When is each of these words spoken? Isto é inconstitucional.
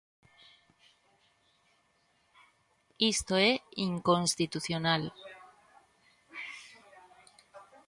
Isto 3.13 3.33
é 3.49 3.51
inconstitucional. 3.87 5.03